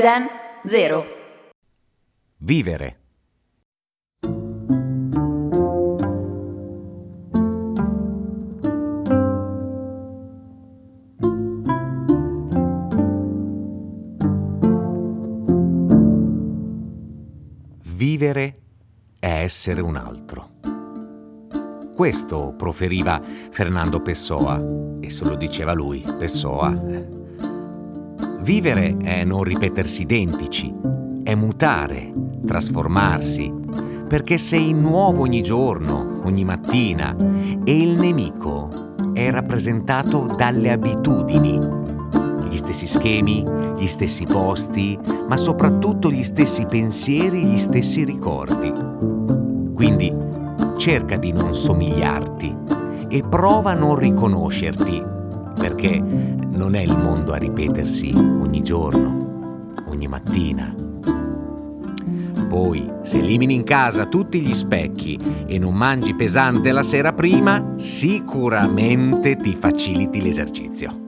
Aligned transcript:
Zen 0.00 0.28
0 0.64 1.06
Vivere. 2.36 2.98
Vivere 17.82 18.60
è 19.18 19.26
essere 19.26 19.80
un 19.80 19.96
altro. 19.96 20.50
Questo 21.96 22.54
proferiva 22.56 23.20
Fernando 23.50 24.00
Pessoa 24.00 24.64
e 25.00 25.10
se 25.10 25.24
lo 25.24 25.34
diceva 25.34 25.72
lui, 25.72 26.04
Pessoa. 26.16 27.26
Vivere 28.40 28.96
è 29.02 29.24
non 29.24 29.42
ripetersi 29.42 30.02
identici, 30.02 30.72
è 31.22 31.34
mutare, 31.34 32.12
trasformarsi, 32.46 33.52
perché 34.08 34.38
sei 34.38 34.72
nuovo 34.72 35.22
ogni 35.22 35.42
giorno, 35.42 36.20
ogni 36.24 36.44
mattina 36.44 37.14
e 37.64 37.82
il 37.82 37.98
nemico 37.98 38.94
è 39.12 39.30
rappresentato 39.30 40.32
dalle 40.36 40.70
abitudini, 40.70 41.58
gli 42.48 42.56
stessi 42.56 42.86
schemi, 42.86 43.44
gli 43.76 43.86
stessi 43.86 44.24
posti, 44.24 44.98
ma 45.28 45.36
soprattutto 45.36 46.10
gli 46.10 46.22
stessi 46.22 46.64
pensieri, 46.64 47.44
gli 47.44 47.58
stessi 47.58 48.04
ricordi. 48.04 48.72
Quindi 49.74 50.14
cerca 50.78 51.16
di 51.16 51.32
non 51.32 51.54
somigliarti 51.54 52.56
e 53.08 53.22
prova 53.28 53.72
a 53.72 53.74
non 53.74 53.96
riconoscerti, 53.96 55.04
perché 55.58 56.36
non 56.58 56.74
è 56.74 56.80
il 56.80 56.98
mondo 56.98 57.32
a 57.32 57.36
ripetersi 57.36 58.12
ogni 58.16 58.62
giorno, 58.62 59.74
ogni 59.86 60.08
mattina. 60.08 60.74
Poi, 62.48 62.90
se 63.02 63.20
elimini 63.20 63.54
in 63.54 63.62
casa 63.62 64.06
tutti 64.06 64.40
gli 64.40 64.52
specchi 64.52 65.16
e 65.46 65.56
non 65.58 65.74
mangi 65.74 66.14
pesante 66.14 66.72
la 66.72 66.82
sera 66.82 67.12
prima, 67.12 67.74
sicuramente 67.76 69.36
ti 69.36 69.54
faciliti 69.54 70.20
l'esercizio. 70.20 71.07